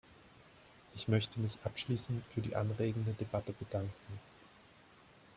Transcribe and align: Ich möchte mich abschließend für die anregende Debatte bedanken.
Ich 0.95 1.07
möchte 1.07 1.39
mich 1.39 1.59
abschließend 1.63 2.25
für 2.25 2.41
die 2.41 2.55
anregende 2.55 3.13
Debatte 3.13 3.53
bedanken. 3.53 4.19